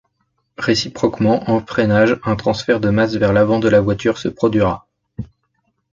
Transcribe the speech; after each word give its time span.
Réciproquement, 0.57 1.47
en 1.47 1.63
freinage, 1.63 2.19
un 2.23 2.35
transfert 2.35 2.79
de 2.79 2.89
masse 2.89 3.17
vers 3.17 3.33
l'avant 3.33 3.59
de 3.59 3.69
la 3.69 3.81
voiture 3.81 4.17
se 4.17 4.29
produira. 4.29 4.87